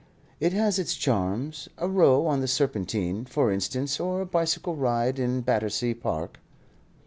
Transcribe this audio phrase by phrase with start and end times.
[0.39, 1.69] "It has its charms.
[1.77, 6.39] A row on the Serpentine, for instance, or a bicycle ride in Battersea Park."